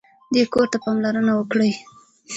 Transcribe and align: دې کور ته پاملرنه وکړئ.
دې 0.33 0.43
کور 0.53 0.67
ته 0.71 0.77
پاملرنه 0.83 1.33
وکړئ. 1.35 1.71